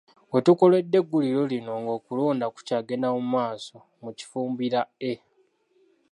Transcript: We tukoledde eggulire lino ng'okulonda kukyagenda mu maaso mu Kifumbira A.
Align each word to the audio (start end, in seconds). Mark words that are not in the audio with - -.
We 0.31 0.39
tukoledde 0.45 0.97
eggulire 1.01 1.41
lino 1.51 1.73
ng'okulonda 1.81 2.45
kukyagenda 2.55 3.07
mu 3.15 3.23
maaso 3.33 3.75
mu 4.03 4.11
Kifumbira 4.17 4.79
A. 5.11 5.13